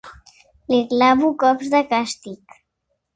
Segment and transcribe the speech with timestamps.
[0.71, 2.57] Li clavo cops de càstig.